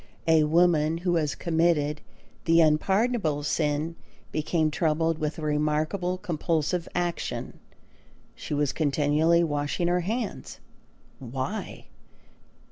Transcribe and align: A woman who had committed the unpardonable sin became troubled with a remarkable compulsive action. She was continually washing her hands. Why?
A 0.27 0.45
woman 0.45 0.97
who 1.05 1.13
had 1.17 1.37
committed 1.37 2.01
the 2.45 2.59
unpardonable 2.59 3.43
sin 3.43 3.95
became 4.31 4.71
troubled 4.71 5.19
with 5.19 5.37
a 5.37 5.43
remarkable 5.43 6.17
compulsive 6.17 6.89
action. 6.95 7.59
She 8.33 8.55
was 8.55 8.73
continually 8.73 9.43
washing 9.43 9.87
her 9.87 9.99
hands. 10.01 10.59
Why? 11.19 11.85